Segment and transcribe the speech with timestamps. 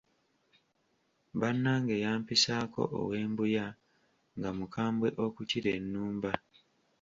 [1.39, 3.65] Bannange yampisaako ow'e Mbuya,
[4.37, 6.31] nga mukambwe okukira ennumba!